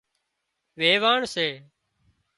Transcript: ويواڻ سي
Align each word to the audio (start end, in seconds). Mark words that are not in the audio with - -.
ويواڻ 0.79 1.19
سي 1.33 1.47